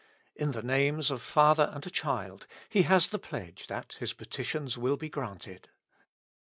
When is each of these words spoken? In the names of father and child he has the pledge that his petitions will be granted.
In 0.35 0.53
the 0.53 0.63
names 0.63 1.11
of 1.11 1.21
father 1.21 1.69
and 1.75 1.93
child 1.93 2.47
he 2.69 2.81
has 2.81 3.09
the 3.09 3.19
pledge 3.19 3.67
that 3.67 3.97
his 3.99 4.13
petitions 4.13 4.75
will 4.75 4.97
be 4.97 5.09
granted. 5.09 5.69